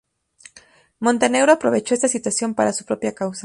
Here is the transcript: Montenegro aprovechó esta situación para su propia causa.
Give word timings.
Montenegro 0.99 1.51
aprovechó 1.51 1.93
esta 1.93 2.07
situación 2.07 2.55
para 2.55 2.73
su 2.73 2.85
propia 2.85 3.13
causa. 3.13 3.39